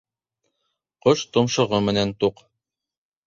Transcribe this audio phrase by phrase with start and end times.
[1.07, 2.41] Ҡош томшоғо менән туҡ.